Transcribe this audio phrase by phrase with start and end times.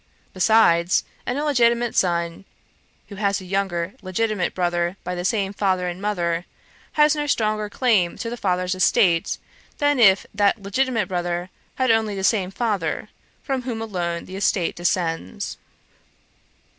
[0.33, 2.43] Besides, an illegitimate son,
[3.09, 6.45] who has a younger legitimate brother by the same father and mother,
[6.93, 9.37] has no stronger claim to the father's estate,
[9.77, 13.09] than if that legitimate brother had only the same father,
[13.43, 15.59] from whom alone the estate descends.